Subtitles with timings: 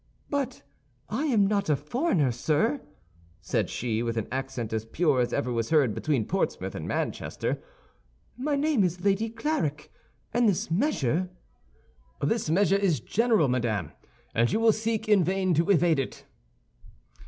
[0.31, 0.63] "But
[1.09, 2.81] I am not a foreigner, sir,"
[3.39, 7.61] said she, with an accent as pure as ever was heard between Portsmouth and Manchester;
[8.35, 9.91] "my name is Lady Clarik,
[10.33, 11.29] and this measure—"
[12.19, 13.91] "This measure is general, madame;
[14.33, 16.25] and you will seek in vain to evade it."